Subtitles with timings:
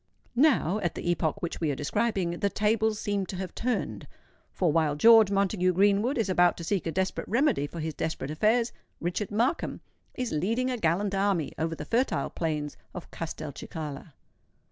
[0.35, 4.07] Now—at the epoch which we are describing—the tables seem to have turned;
[4.51, 8.31] for while George Montague Greenwood is about to seek a desperate remedy for his desperate
[8.31, 9.79] affairs, Richard Markham
[10.15, 14.13] is leading a gallant army over the fertile plains of Castelcicala.